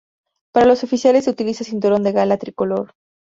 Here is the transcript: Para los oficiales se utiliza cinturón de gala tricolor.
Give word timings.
Para 0.51 0.65
los 0.65 0.83
oficiales 0.83 1.25
se 1.25 1.29
utiliza 1.29 1.63
cinturón 1.63 2.01
de 2.01 2.11
gala 2.11 2.37
tricolor. 2.37 2.93